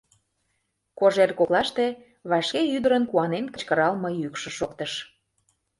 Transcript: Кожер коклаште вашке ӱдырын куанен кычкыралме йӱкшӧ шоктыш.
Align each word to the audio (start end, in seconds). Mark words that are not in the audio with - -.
Кожер 0.99 1.31
коклаште 1.39 1.85
вашке 2.29 2.61
ӱдырын 2.75 3.03
куанен 3.11 3.45
кычкыралме 3.53 4.09
йӱкшӧ 4.21 4.49
шоктыш. 4.57 4.93